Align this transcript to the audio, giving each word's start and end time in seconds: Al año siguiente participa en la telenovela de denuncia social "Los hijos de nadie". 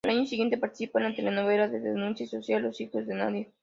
Al 0.03 0.17
año 0.17 0.25
siguiente 0.25 0.57
participa 0.57 0.97
en 0.97 1.09
la 1.09 1.15
telenovela 1.15 1.67
de 1.67 1.79
denuncia 1.79 2.25
social 2.25 2.63
"Los 2.63 2.81
hijos 2.81 3.05
de 3.05 3.13
nadie". 3.13 3.51